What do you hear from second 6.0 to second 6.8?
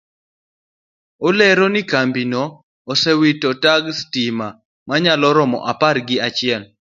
gi achiel